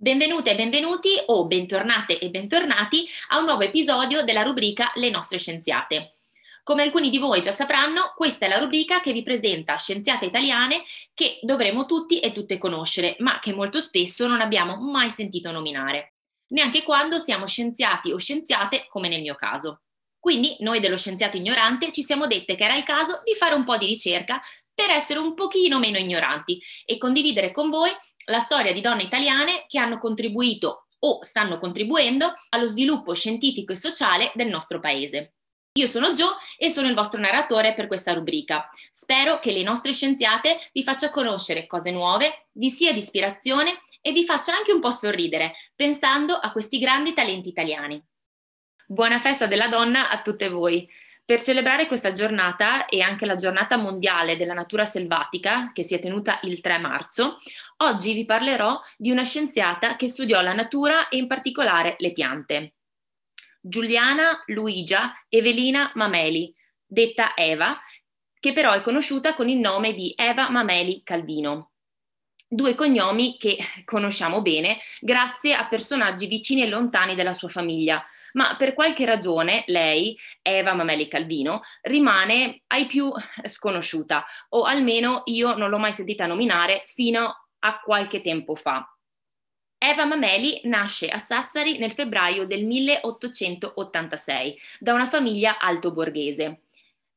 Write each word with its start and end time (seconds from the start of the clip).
Benvenute 0.00 0.52
e 0.52 0.54
benvenuti 0.54 1.08
o 1.26 1.48
bentornate 1.48 2.20
e 2.20 2.30
bentornati 2.30 3.04
a 3.30 3.38
un 3.38 3.46
nuovo 3.46 3.62
episodio 3.62 4.22
della 4.22 4.42
rubrica 4.42 4.92
Le 4.94 5.10
nostre 5.10 5.40
scienziate. 5.40 6.18
Come 6.62 6.84
alcuni 6.84 7.10
di 7.10 7.18
voi 7.18 7.40
già 7.40 7.50
sapranno, 7.50 8.12
questa 8.14 8.46
è 8.46 8.48
la 8.48 8.60
rubrica 8.60 9.00
che 9.00 9.12
vi 9.12 9.24
presenta 9.24 9.76
scienziate 9.76 10.26
italiane 10.26 10.84
che 11.14 11.40
dovremo 11.42 11.84
tutti 11.84 12.20
e 12.20 12.30
tutte 12.30 12.58
conoscere, 12.58 13.16
ma 13.18 13.40
che 13.40 13.52
molto 13.52 13.80
spesso 13.80 14.28
non 14.28 14.40
abbiamo 14.40 14.76
mai 14.76 15.10
sentito 15.10 15.50
nominare, 15.50 16.12
neanche 16.50 16.84
quando 16.84 17.18
siamo 17.18 17.48
scienziati 17.48 18.12
o 18.12 18.18
scienziate 18.18 18.86
come 18.86 19.08
nel 19.08 19.22
mio 19.22 19.34
caso. 19.34 19.80
Quindi 20.20 20.58
noi 20.60 20.78
dello 20.78 20.96
scienziato 20.96 21.36
ignorante 21.36 21.90
ci 21.90 22.04
siamo 22.04 22.28
dette 22.28 22.54
che 22.54 22.62
era 22.62 22.76
il 22.76 22.84
caso 22.84 23.20
di 23.24 23.34
fare 23.34 23.56
un 23.56 23.64
po' 23.64 23.76
di 23.76 23.86
ricerca 23.86 24.40
per 24.72 24.90
essere 24.90 25.18
un 25.18 25.34
pochino 25.34 25.80
meno 25.80 25.98
ignoranti 25.98 26.62
e 26.84 26.98
condividere 26.98 27.50
con 27.50 27.68
voi 27.68 27.90
la 28.28 28.40
storia 28.40 28.72
di 28.72 28.80
donne 28.80 29.02
italiane 29.02 29.64
che 29.68 29.78
hanno 29.78 29.98
contribuito 29.98 30.86
o 31.00 31.22
stanno 31.22 31.58
contribuendo 31.58 32.34
allo 32.50 32.66
sviluppo 32.66 33.14
scientifico 33.14 33.72
e 33.72 33.76
sociale 33.76 34.32
del 34.34 34.48
nostro 34.48 34.80
paese. 34.80 35.34
Io 35.78 35.86
sono 35.86 36.12
Gio 36.12 36.36
e 36.56 36.70
sono 36.70 36.88
il 36.88 36.94
vostro 36.94 37.20
narratore 37.20 37.74
per 37.74 37.86
questa 37.86 38.12
rubrica. 38.12 38.68
Spero 38.90 39.38
che 39.38 39.52
le 39.52 39.62
nostre 39.62 39.92
scienziate 39.92 40.58
vi 40.72 40.82
faccia 40.82 41.10
conoscere 41.10 41.66
cose 41.66 41.90
nuove, 41.90 42.48
vi 42.52 42.68
sia 42.68 42.92
di 42.92 42.98
ispirazione 42.98 43.82
e 44.00 44.12
vi 44.12 44.24
faccia 44.24 44.54
anche 44.54 44.72
un 44.72 44.80
po' 44.80 44.90
sorridere 44.90 45.54
pensando 45.76 46.34
a 46.34 46.50
questi 46.50 46.78
grandi 46.78 47.12
talenti 47.12 47.48
italiani. 47.48 48.02
Buona 48.86 49.20
festa 49.20 49.46
della 49.46 49.68
donna 49.68 50.10
a 50.10 50.20
tutte 50.22 50.48
voi. 50.48 50.88
Per 51.28 51.42
celebrare 51.42 51.88
questa 51.88 52.10
giornata 52.10 52.86
e 52.86 53.02
anche 53.02 53.26
la 53.26 53.36
giornata 53.36 53.76
mondiale 53.76 54.38
della 54.38 54.54
natura 54.54 54.86
selvatica, 54.86 55.72
che 55.74 55.82
si 55.82 55.92
è 55.92 55.98
tenuta 55.98 56.40
il 56.44 56.62
3 56.62 56.78
marzo, 56.78 57.38
oggi 57.82 58.14
vi 58.14 58.24
parlerò 58.24 58.80
di 58.96 59.10
una 59.10 59.24
scienziata 59.24 59.96
che 59.96 60.08
studiò 60.08 60.40
la 60.40 60.54
natura 60.54 61.08
e 61.10 61.18
in 61.18 61.26
particolare 61.26 61.96
le 61.98 62.14
piante. 62.14 62.76
Giuliana 63.60 64.42
Luigia 64.46 65.22
Evelina 65.28 65.92
Mameli, 65.96 66.50
detta 66.86 67.36
Eva, 67.36 67.78
che 68.40 68.54
però 68.54 68.72
è 68.72 68.80
conosciuta 68.80 69.34
con 69.34 69.50
il 69.50 69.58
nome 69.58 69.92
di 69.92 70.14
Eva 70.16 70.48
Mameli 70.48 71.02
Calvino. 71.04 71.72
Due 72.48 72.74
cognomi 72.74 73.36
che 73.36 73.58
conosciamo 73.84 74.40
bene 74.40 74.78
grazie 74.98 75.52
a 75.52 75.68
personaggi 75.68 76.26
vicini 76.26 76.62
e 76.62 76.68
lontani 76.68 77.14
della 77.14 77.34
sua 77.34 77.48
famiglia, 77.48 78.02
ma 78.32 78.56
per 78.56 78.74
qualche 78.74 79.04
ragione 79.04 79.64
lei, 79.66 80.18
Eva 80.42 80.74
Mameli 80.74 81.08
Calvino, 81.08 81.62
rimane 81.82 82.62
ai 82.68 82.86
più 82.86 83.12
sconosciuta, 83.44 84.24
o 84.50 84.62
almeno 84.62 85.22
io 85.26 85.56
non 85.56 85.70
l'ho 85.70 85.78
mai 85.78 85.92
sentita 85.92 86.26
nominare 86.26 86.82
fino 86.86 87.46
a 87.60 87.80
qualche 87.80 88.20
tempo 88.20 88.54
fa. 88.54 88.86
Eva 89.80 90.04
Mameli 90.04 90.62
nasce 90.64 91.08
a 91.08 91.18
Sassari 91.18 91.78
nel 91.78 91.92
febbraio 91.92 92.46
del 92.46 92.64
1886 92.64 94.58
da 94.80 94.92
una 94.92 95.06
famiglia 95.06 95.58
altoborghese. 95.58 96.62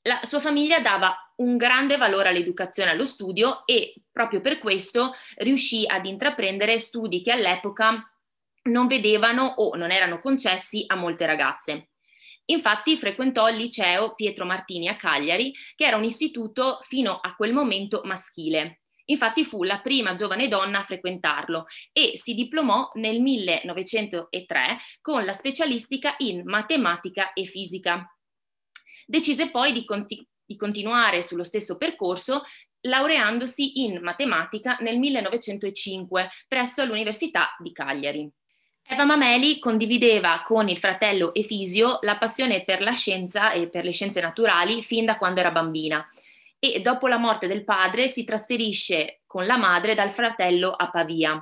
La 0.04 0.20
sua 0.24 0.40
famiglia 0.40 0.80
dava 0.80 1.16
un 1.38 1.58
grande 1.58 1.98
valore 1.98 2.30
all'educazione 2.30 2.92
e 2.92 2.94
allo 2.94 3.06
studio 3.06 3.66
e 3.66 3.96
proprio 4.12 4.42
per 4.42 4.60
questo 4.60 5.14
riuscì 5.38 5.86
ad 5.88 6.06
intraprendere 6.06 6.78
studi 6.78 7.22
che 7.22 7.32
all'epoca 7.32 8.11
non 8.64 8.88
vedevano 8.88 9.46
o 9.58 9.76
non 9.76 9.92
erano 9.92 10.20
concessi 10.20 10.84
a 10.88 10.96
molte 10.96 11.26
ragazze. 11.26 11.90
Infatti 12.46 12.98
frequentò 12.98 13.50
il 13.50 13.58
liceo 13.58 14.14
Pietro 14.14 14.46
Martini 14.46 14.88
a 14.88 14.96
Cagliari, 14.96 15.54
che 15.76 15.86
era 15.86 15.98
un 15.98 16.04
istituto 16.04 16.80
fino 16.82 17.18
a 17.20 17.36
quel 17.36 17.54
momento 17.54 18.02
maschile. 18.04 18.82
Infatti 19.06 19.44
fu 19.44 19.64
la 19.64 19.80
prima 19.80 20.14
giovane 20.14 20.48
donna 20.48 20.80
a 20.80 20.84
frequentarlo 20.84 21.66
e 21.92 22.14
si 22.16 22.34
diplomò 22.34 22.90
nel 22.96 23.22
1903 23.22 24.78
con 25.02 25.26
la 25.26 25.34
specialistica 25.34 26.16
in 26.20 26.44
matematica 26.46 27.34
e 27.34 27.46
fisica. 27.46 28.06
Decise 29.06 29.50
poi 29.50 29.74
di, 29.74 29.86
conti- 29.86 30.26
di 30.46 30.56
continuare 30.56 31.24
sullo 31.24 31.44
stesso 31.44 31.78
percorso 31.78 32.44
laureandosi 32.82 33.82
in 33.84 34.00
matematica 34.02 34.78
nel 34.80 34.98
1905 34.98 36.30
presso 36.48 36.86
l'Università 36.86 37.56
di 37.60 37.72
Cagliari. 37.72 38.32
Eva 38.92 39.06
Mameli 39.06 39.58
condivideva 39.58 40.42
con 40.44 40.68
il 40.68 40.78
fratello 40.78 41.34
Efisio 41.34 42.00
la 42.02 42.18
passione 42.18 42.66
per 42.66 42.82
la 42.82 42.92
scienza 42.92 43.54
e 43.54 43.70
per 43.70 43.86
le 43.86 43.94
scienze 43.94 44.20
naturali 44.20 44.84
fin 44.84 45.06
da 45.06 45.18
quando 45.18 45.40
era 45.40 45.50
bambina 45.50 46.06
e 46.60 46.82
dopo 46.82 47.08
la 47.08 47.16
morte 47.16 47.48
del 47.48 47.64
padre 47.64 48.10
si 48.10 48.26
trasferisce 48.26 49.22
con 49.28 49.46
la 49.46 49.56
madre 49.56 49.96
dal 49.96 50.12
fratello 50.12 50.72
a 50.72 50.90
Pavia. 50.90 51.42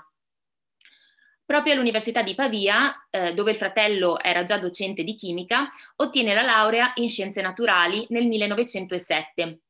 Proprio 1.43 1.73
all'Università 1.73 2.21
di 2.21 2.35
Pavia, 2.35 3.07
eh, 3.09 3.33
dove 3.33 3.49
il 3.49 3.57
fratello 3.57 4.19
era 4.19 4.43
già 4.43 4.59
docente 4.59 5.03
di 5.03 5.15
chimica, 5.15 5.71
ottiene 5.95 6.35
la 6.35 6.43
laurea 6.43 6.91
in 6.97 7.09
scienze 7.09 7.41
naturali 7.41 8.05
nel 8.09 8.27
1907 8.27 9.61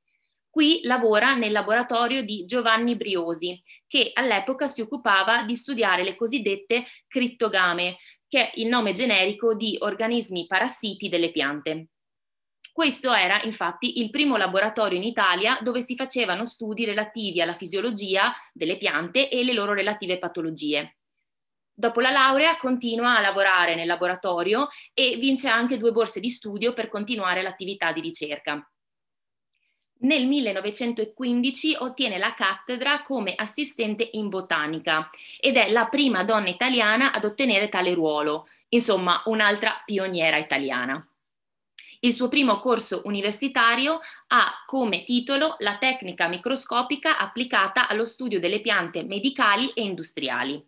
Qui 0.49 0.81
lavora 0.83 1.35
nel 1.35 1.51
laboratorio 1.51 2.23
di 2.23 2.45
Giovanni 2.45 2.95
Briosi, 2.95 3.61
che 3.87 4.11
all'epoca 4.13 4.67
si 4.67 4.81
occupava 4.81 5.43
di 5.43 5.55
studiare 5.55 6.03
le 6.03 6.15
cosiddette 6.15 6.85
crittogame, 7.07 7.97
che 8.27 8.49
è 8.49 8.51
il 8.55 8.67
nome 8.67 8.93
generico 8.93 9.55
di 9.55 9.77
organismi 9.79 10.47
parassiti 10.47 11.07
delle 11.07 11.31
piante. 11.31 11.89
Questo 12.71 13.11
era 13.11 13.41
infatti 13.43 13.99
il 13.99 14.09
primo 14.09 14.37
laboratorio 14.37 14.97
in 14.97 15.03
Italia 15.03 15.59
dove 15.61 15.81
si 15.81 15.95
facevano 15.95 16.45
studi 16.45 16.85
relativi 16.85 17.41
alla 17.41 17.53
fisiologia 17.53 18.33
delle 18.53 18.77
piante 18.77 19.29
e 19.29 19.43
le 19.43 19.53
loro 19.53 19.73
relative 19.73 20.17
patologie. 20.17 20.97
Dopo 21.73 21.99
la 21.99 22.09
laurea 22.09 22.57
continua 22.57 23.17
a 23.17 23.21
lavorare 23.21 23.75
nel 23.75 23.87
laboratorio 23.87 24.67
e 24.93 25.17
vince 25.17 25.47
anche 25.47 25.77
due 25.77 25.91
borse 25.91 26.19
di 26.19 26.29
studio 26.29 26.73
per 26.73 26.87
continuare 26.87 27.41
l'attività 27.41 27.91
di 27.91 28.01
ricerca. 28.01 28.65
Nel 30.01 30.27
1915 30.27 31.75
ottiene 31.79 32.17
la 32.17 32.33
cattedra 32.33 33.01
come 33.01 33.33
assistente 33.35 34.07
in 34.13 34.29
botanica 34.29 35.09
ed 35.37 35.57
è 35.57 35.69
la 35.71 35.87
prima 35.87 36.23
donna 36.23 36.47
italiana 36.47 37.11
ad 37.11 37.25
ottenere 37.25 37.67
tale 37.67 37.93
ruolo, 37.93 38.47
insomma 38.69 39.21
un'altra 39.25 39.81
pioniera 39.83 40.37
italiana. 40.37 41.05
Il 41.99 42.13
suo 42.13 42.29
primo 42.29 42.61
corso 42.61 43.01
universitario 43.03 43.99
ha 44.27 44.63
come 44.65 45.03
titolo 45.03 45.55
La 45.59 45.77
tecnica 45.77 46.29
microscopica 46.29 47.17
applicata 47.17 47.89
allo 47.89 48.05
studio 48.05 48.39
delle 48.39 48.61
piante 48.61 49.03
medicali 49.03 49.69
e 49.71 49.81
industriali. 49.81 50.65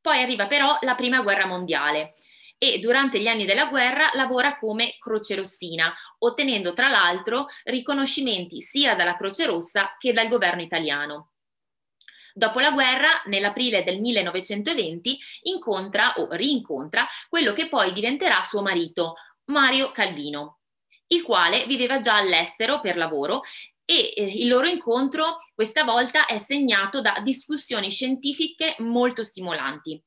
Poi 0.00 0.20
arriva 0.20 0.48
però 0.48 0.78
la 0.80 0.96
Prima 0.96 1.22
Guerra 1.22 1.46
Mondiale 1.46 2.14
e 2.58 2.80
durante 2.80 3.20
gli 3.20 3.28
anni 3.28 3.46
della 3.46 3.66
guerra 3.66 4.10
lavora 4.14 4.58
come 4.58 4.96
Croce 4.98 5.36
Rossina, 5.36 5.94
ottenendo 6.18 6.74
tra 6.74 6.88
l'altro 6.88 7.46
riconoscimenti 7.64 8.60
sia 8.60 8.96
dalla 8.96 9.16
Croce 9.16 9.46
Rossa 9.46 9.96
che 9.98 10.12
dal 10.12 10.28
governo 10.28 10.62
italiano. 10.62 11.30
Dopo 12.34 12.60
la 12.60 12.70
guerra, 12.70 13.22
nell'aprile 13.26 13.82
del 13.82 14.00
1920, 14.00 15.18
incontra 15.42 16.14
o 16.18 16.28
rincontra 16.32 17.06
quello 17.28 17.52
che 17.52 17.68
poi 17.68 17.92
diventerà 17.92 18.44
suo 18.44 18.62
marito, 18.62 19.14
Mario 19.46 19.90
Calvino, 19.92 20.58
il 21.08 21.22
quale 21.22 21.64
viveva 21.66 22.00
già 22.00 22.16
all'estero 22.16 22.80
per 22.80 22.96
lavoro 22.96 23.42
e 23.84 24.12
eh, 24.14 24.24
il 24.24 24.48
loro 24.48 24.66
incontro 24.66 25.38
questa 25.54 25.82
volta 25.82 26.26
è 26.26 26.38
segnato 26.38 27.00
da 27.00 27.20
discussioni 27.24 27.90
scientifiche 27.90 28.76
molto 28.80 29.24
stimolanti. 29.24 30.00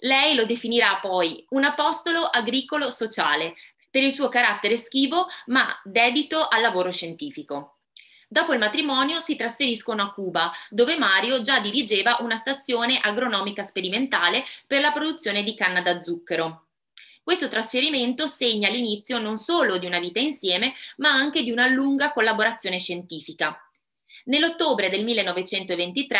Lei 0.00 0.34
lo 0.34 0.44
definirà 0.44 0.98
poi 1.00 1.44
un 1.50 1.64
apostolo 1.64 2.24
agricolo 2.24 2.90
sociale 2.90 3.54
per 3.90 4.02
il 4.02 4.12
suo 4.12 4.28
carattere 4.28 4.76
schivo 4.76 5.26
ma 5.46 5.66
dedito 5.84 6.46
al 6.48 6.60
lavoro 6.60 6.90
scientifico. 6.90 7.78
Dopo 8.28 8.52
il 8.52 8.60
matrimonio 8.60 9.18
si 9.18 9.34
trasferiscono 9.34 10.02
a 10.02 10.12
Cuba, 10.12 10.52
dove 10.70 10.96
Mario 10.96 11.40
già 11.40 11.58
dirigeva 11.58 12.18
una 12.20 12.36
stazione 12.36 13.00
agronomica 13.00 13.64
sperimentale 13.64 14.44
per 14.68 14.80
la 14.80 14.92
produzione 14.92 15.42
di 15.42 15.54
canna 15.54 15.82
da 15.82 16.00
zucchero. 16.00 16.66
Questo 17.22 17.48
trasferimento 17.48 18.28
segna 18.28 18.68
l'inizio 18.68 19.18
non 19.18 19.36
solo 19.36 19.78
di 19.78 19.86
una 19.86 19.98
vita 19.98 20.20
insieme, 20.20 20.74
ma 20.98 21.10
anche 21.10 21.42
di 21.42 21.50
una 21.50 21.66
lunga 21.66 22.12
collaborazione 22.12 22.78
scientifica. 22.78 23.58
Nell'ottobre 24.24 24.90
del 24.90 25.02
1923 25.04 26.18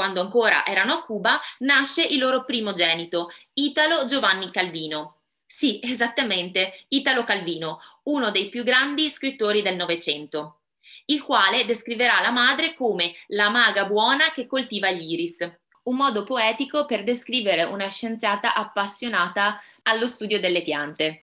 quando 0.00 0.22
ancora 0.22 0.64
erano 0.64 0.94
a 0.94 1.02
Cuba, 1.04 1.38
nasce 1.58 2.02
il 2.02 2.18
loro 2.18 2.46
primogenito, 2.46 3.28
Italo 3.52 4.06
Giovanni 4.06 4.50
Calvino. 4.50 5.24
Sì, 5.46 5.78
esattamente, 5.84 6.86
Italo 6.88 7.22
Calvino, 7.22 7.80
uno 8.04 8.30
dei 8.30 8.48
più 8.48 8.64
grandi 8.64 9.10
scrittori 9.10 9.60
del 9.60 9.76
Novecento, 9.76 10.60
il 11.06 11.22
quale 11.22 11.66
descriverà 11.66 12.18
la 12.22 12.30
madre 12.30 12.72
come 12.72 13.14
la 13.26 13.50
maga 13.50 13.84
buona 13.84 14.32
che 14.32 14.46
coltiva 14.46 14.90
gli 14.90 15.12
iris, 15.12 15.40
un 15.82 15.96
modo 15.96 16.24
poetico 16.24 16.86
per 16.86 17.04
descrivere 17.04 17.64
una 17.64 17.88
scienziata 17.88 18.54
appassionata 18.54 19.60
allo 19.82 20.08
studio 20.08 20.40
delle 20.40 20.62
piante. 20.62 21.26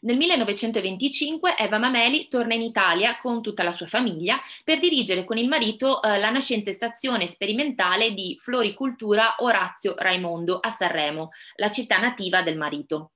Nel 0.00 0.16
1925 0.16 1.56
Eva 1.56 1.78
Mameli 1.78 2.28
torna 2.28 2.54
in 2.54 2.62
Italia 2.62 3.18
con 3.18 3.42
tutta 3.42 3.62
la 3.62 3.72
sua 3.72 3.86
famiglia 3.86 4.40
per 4.64 4.78
dirigere 4.78 5.24
con 5.24 5.36
il 5.36 5.48
marito 5.48 6.02
eh, 6.02 6.18
la 6.18 6.30
nascente 6.30 6.72
stazione 6.72 7.26
sperimentale 7.26 8.12
di 8.12 8.36
floricultura 8.38 9.36
Orazio 9.38 9.94
Raimondo 9.96 10.58
a 10.58 10.68
Sanremo, 10.68 11.30
la 11.56 11.70
città 11.70 11.98
nativa 11.98 12.42
del 12.42 12.56
marito. 12.56 13.12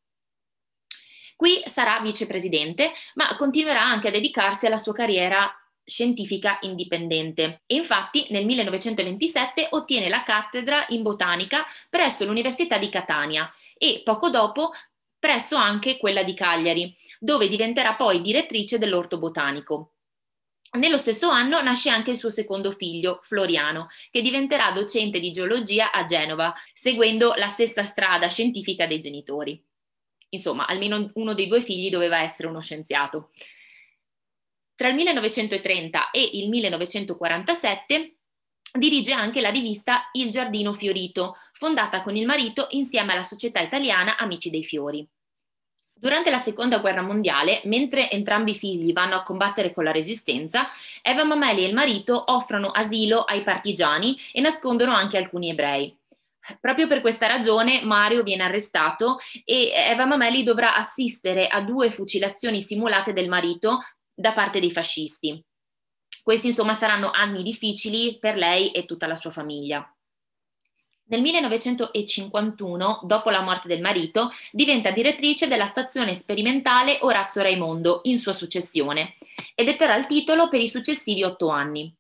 Qui 1.37 1.63
sarà 1.67 2.01
vicepresidente, 2.01 2.93
ma 3.15 3.37
continuerà 3.37 3.83
anche 3.83 4.09
a 4.09 4.11
dedicarsi 4.11 4.67
alla 4.67 4.77
sua 4.77 4.93
carriera 4.93 5.49
scientifica 5.89 6.59
indipendente 6.63 7.63
e 7.65 7.77
infatti 7.77 8.27
nel 8.31 8.45
1927 8.45 9.69
ottiene 9.71 10.09
la 10.11 10.23
cattedra 10.23 10.85
in 10.89 11.03
botanica 11.03 11.65
presso 11.89 12.27
l'Università 12.27 12.77
di 12.77 12.91
Catania 12.91 13.51
e 13.79 14.03
poco 14.05 14.29
dopo 14.29 14.73
presso 15.29 15.57
anche 15.57 15.99
quella 15.99 16.23
di 16.23 16.33
Cagliari, 16.33 16.97
dove 17.21 17.49
diventerà 17.49 17.97
poi 17.97 18.23
direttrice 18.23 18.79
dell'orto 18.79 19.19
botanico. 19.19 19.93
Nello 20.79 20.97
stesso 20.97 21.29
anno 21.29 21.61
nasce 21.61 21.91
anche 21.91 22.13
il 22.13 22.17
suo 22.17 22.31
secondo 22.31 22.71
figlio, 22.71 23.19
Floriano, 23.21 23.89
che 24.11 24.23
diventerà 24.23 24.71
docente 24.71 25.21
di 25.21 25.31
geologia 25.31 25.93
a 25.93 26.05
Genova, 26.05 26.55
seguendo 26.73 27.35
la 27.37 27.49
stessa 27.49 27.83
strada 27.83 28.27
scientifica 28.29 28.87
dei 28.87 29.01
genitori. 29.01 29.63
Insomma, 30.31 30.67
almeno 30.67 31.11
uno 31.17 31.35
dei 31.35 31.47
due 31.47 31.61
figli 31.61 31.91
doveva 31.91 32.23
essere 32.23 32.49
uno 32.49 32.63
scienziato. 32.63 33.33
Tra 34.75 34.89
il 34.89 34.95
1930 34.95 36.11
e 36.11 36.23
il 36.23 36.49
1947 36.49 38.17
dirige 38.79 39.13
anche 39.13 39.43
la 39.43 39.51
rivista 39.51 40.09
Il 40.13 40.31
Giardino 40.31 40.73
Fiorito, 40.73 41.37
fondata 41.53 42.03
con 42.03 42.17
il 42.17 42.25
marito 42.25 42.69
insieme 42.71 43.13
alla 43.13 43.23
Società 43.23 43.61
Italiana 43.61 44.17
Amici 44.17 44.49
dei 44.49 44.65
Fiori. 44.65 45.07
Durante 46.01 46.31
la 46.31 46.39
seconda 46.39 46.79
guerra 46.79 47.03
mondiale, 47.03 47.61
mentre 47.65 48.09
entrambi 48.09 48.53
i 48.53 48.55
figli 48.55 48.93
vanno 48.93 49.17
a 49.17 49.25
combattere 49.25 49.73
con 49.73 49.83
la 49.83 49.91
resistenza, 49.91 50.69
Eva 51.03 51.25
Mameli 51.25 51.65
e 51.65 51.67
il 51.67 51.75
marito 51.75 52.23
offrono 52.29 52.69
asilo 52.69 53.23
ai 53.23 53.43
partigiani 53.43 54.17
e 54.33 54.41
nascondono 54.41 54.93
anche 54.93 55.17
alcuni 55.17 55.51
ebrei. 55.51 55.93
Proprio 56.61 56.87
per 56.87 57.01
questa 57.01 57.27
ragione 57.27 57.83
Mario 57.83 58.23
viene 58.23 58.45
arrestato 58.45 59.19
e 59.45 59.73
Eva 59.75 60.05
Mameli 60.05 60.45
dovrà 60.45 60.77
assistere 60.77 61.49
a 61.49 61.63
due 61.63 61.91
fucilazioni 61.91 62.63
simulate 62.63 63.13
del 63.13 63.29
marito 63.29 63.81
da 64.15 64.31
parte 64.33 64.61
dei 64.61 64.71
fascisti. 64.71 65.45
Questi 66.23 66.47
insomma 66.47 66.75
saranno 66.75 67.11
anni 67.11 67.43
difficili 67.43 68.19
per 68.21 68.37
lei 68.37 68.71
e 68.71 68.85
tutta 68.85 69.09
la 69.09 69.17
sua 69.17 69.31
famiglia. 69.31 69.85
Nel 71.09 71.21
1951, 71.21 73.01
dopo 73.05 73.31
la 73.31 73.41
morte 73.41 73.69
del 73.69 73.81
marito, 73.81 74.31
diventa 74.53 74.91
direttrice 74.91 75.49
della 75.49 75.67
stazione 75.67 76.15
sperimentale 76.15 76.99
Orazio 77.01 77.43
Raimondo 77.43 78.01
in 78.05 78.19
sua 78.19 78.33
successione 78.33 79.17
e 79.55 79.65
detterà 79.65 79.97
il 79.97 80.07
titolo 80.07 80.49
per 80.49 80.61
i 80.61 80.69
successivi 80.69 81.23
otto 81.23 81.49
anni. 81.49 81.93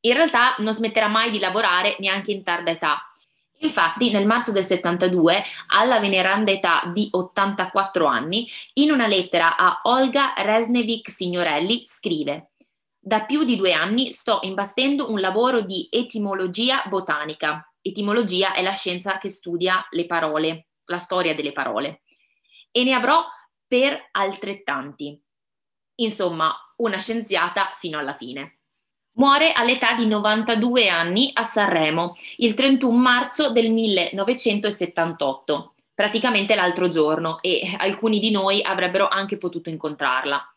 In 0.00 0.14
realtà 0.14 0.54
non 0.58 0.72
smetterà 0.72 1.08
mai 1.08 1.30
di 1.30 1.38
lavorare 1.38 1.96
neanche 1.98 2.30
in 2.30 2.44
tarda 2.44 2.70
età 2.70 3.10
Infatti, 3.58 4.10
nel 4.10 4.26
marzo 4.26 4.52
del 4.52 4.64
72, 4.64 5.42
alla 5.68 5.98
veneranda 5.98 6.50
età 6.50 6.90
di 6.92 7.08
84 7.10 8.04
anni, 8.04 8.46
in 8.74 8.90
una 8.90 9.06
lettera 9.06 9.56
a 9.56 9.80
Olga 9.84 10.34
Resnevic 10.36 11.10
Signorelli, 11.10 11.82
scrive 11.86 12.50
Da 12.98 13.22
più 13.24 13.44
di 13.44 13.56
due 13.56 13.72
anni 13.72 14.12
sto 14.12 14.40
imbastendo 14.42 15.10
un 15.10 15.20
lavoro 15.20 15.62
di 15.62 15.88
etimologia 15.90 16.82
botanica. 16.88 17.70
Etimologia 17.86 18.52
è 18.52 18.62
la 18.62 18.72
scienza 18.72 19.16
che 19.16 19.28
studia 19.28 19.86
le 19.90 20.06
parole, 20.06 20.70
la 20.86 20.98
storia 20.98 21.36
delle 21.36 21.52
parole. 21.52 22.02
E 22.72 22.82
ne 22.82 22.94
avrò 22.94 23.24
per 23.64 24.08
altrettanti. 24.10 25.22
Insomma, 26.00 26.52
una 26.78 26.98
scienziata 26.98 27.74
fino 27.76 27.98
alla 27.98 28.14
fine. 28.14 28.58
Muore 29.18 29.52
all'età 29.52 29.94
di 29.94 30.06
92 30.06 30.88
anni 30.88 31.30
a 31.32 31.44
Sanremo 31.44 32.16
il 32.38 32.54
31 32.54 32.98
marzo 32.98 33.52
del 33.52 33.70
1978, 33.70 35.74
praticamente 35.94 36.56
l'altro 36.56 36.88
giorno, 36.88 37.40
e 37.40 37.72
alcuni 37.78 38.18
di 38.18 38.32
noi 38.32 38.62
avrebbero 38.62 39.06
anche 39.06 39.38
potuto 39.38 39.70
incontrarla. 39.70 40.55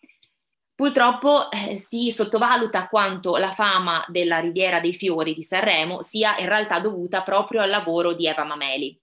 Purtroppo 0.79 1.51
eh, 1.51 1.75
si 1.75 2.09
sottovaluta 2.09 2.87
quanto 2.87 3.35
la 3.35 3.51
fama 3.51 4.01
della 4.07 4.39
Riviera 4.39 4.79
dei 4.79 4.93
Fiori 4.93 5.33
di 5.33 5.43
Sanremo 5.43 6.01
sia 6.01 6.37
in 6.37 6.47
realtà 6.47 6.79
dovuta 6.79 7.21
proprio 7.21 7.59
al 7.59 7.69
lavoro 7.69 8.13
di 8.13 8.27
Eva 8.27 8.45
Mameli. 8.45 8.97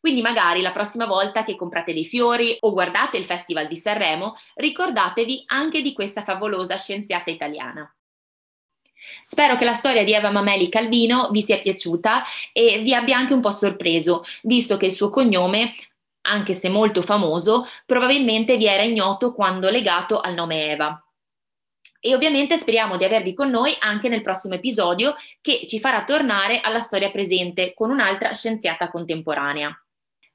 Quindi 0.00 0.22
magari 0.22 0.62
la 0.62 0.70
prossima 0.70 1.04
volta 1.04 1.44
che 1.44 1.54
comprate 1.54 1.92
dei 1.92 2.06
fiori 2.06 2.56
o 2.60 2.72
guardate 2.72 3.18
il 3.18 3.24
Festival 3.24 3.68
di 3.68 3.76
Sanremo, 3.76 4.36
ricordatevi 4.54 5.42
anche 5.48 5.82
di 5.82 5.92
questa 5.92 6.24
favolosa 6.24 6.78
scienziata 6.78 7.30
italiana. 7.30 7.94
Spero 9.20 9.56
che 9.56 9.66
la 9.66 9.74
storia 9.74 10.04
di 10.04 10.14
Eva 10.14 10.30
Mameli 10.30 10.70
Calvino 10.70 11.28
vi 11.30 11.42
sia 11.42 11.58
piaciuta 11.58 12.22
e 12.54 12.78
vi 12.78 12.94
abbia 12.94 13.18
anche 13.18 13.34
un 13.34 13.42
po' 13.42 13.50
sorpreso, 13.50 14.22
visto 14.44 14.78
che 14.78 14.86
il 14.86 14.92
suo 14.92 15.10
cognome, 15.10 15.74
anche 16.22 16.54
se 16.54 16.70
molto 16.70 17.02
famoso, 17.02 17.66
probabilmente 17.84 18.56
vi 18.56 18.64
era 18.64 18.82
ignoto 18.82 19.34
quando 19.34 19.68
legato 19.68 20.20
al 20.20 20.32
nome 20.32 20.70
Eva. 20.70 21.02
E 22.00 22.14
ovviamente 22.14 22.56
speriamo 22.56 22.96
di 22.96 23.04
avervi 23.04 23.34
con 23.34 23.50
noi 23.50 23.74
anche 23.80 24.08
nel 24.08 24.20
prossimo 24.20 24.54
episodio 24.54 25.14
che 25.40 25.64
ci 25.66 25.80
farà 25.80 26.04
tornare 26.04 26.60
alla 26.60 26.80
storia 26.80 27.10
presente 27.10 27.74
con 27.74 27.90
un'altra 27.90 28.34
scienziata 28.34 28.90
contemporanea. 28.90 29.76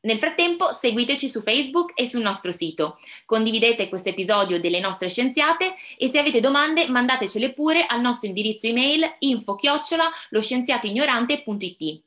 Nel 0.02 0.18
frattempo 0.18 0.74
seguiteci 0.74 1.30
su 1.30 1.42
Facebook 1.42 1.94
e 1.96 2.06
sul 2.06 2.22
nostro 2.22 2.52
sito. 2.52 3.00
Condividete 3.26 3.88
questo 3.88 4.10
episodio 4.10 4.60
delle 4.60 4.82
nostre 4.82 5.08
scienziate 5.08 5.76
e 5.98 6.10
se 6.10 6.20
avete 6.20 6.42
domande 6.42 6.90
mandatecele 6.90 7.54
pure 7.54 7.86
al 7.86 8.02
nostro 8.02 8.28
indirizzo 8.28 8.68
email 8.68 9.16
info-chiocciola 9.20 10.12
loscienziatoignorante.it. 10.32 12.02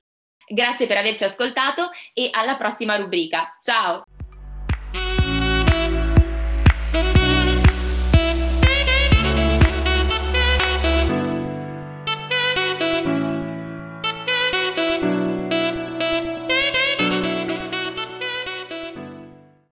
Grazie 0.48 0.86
per 0.86 0.98
averci 0.98 1.24
ascoltato 1.24 1.88
e 2.12 2.28
alla 2.30 2.56
prossima 2.56 2.96
rubrica. 2.96 3.58
Ciao! 3.62 4.04